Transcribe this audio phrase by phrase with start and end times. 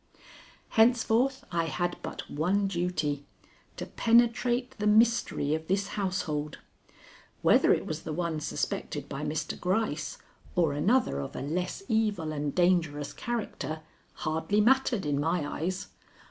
[0.69, 3.23] Henceforth I had but one duty
[3.77, 6.57] to penetrate the mystery of this household.
[7.43, 9.59] Whether it was the one suspected by Mr.
[9.59, 10.17] Gryce
[10.55, 13.81] or another of a less evil and dangerous character
[14.13, 15.89] hardly mattered in my eyes.